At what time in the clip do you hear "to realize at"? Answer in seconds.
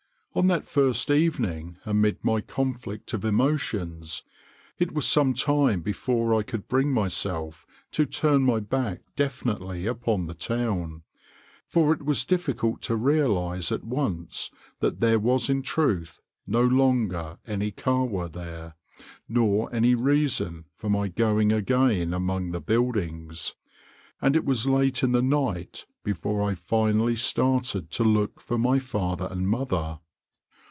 12.83-13.83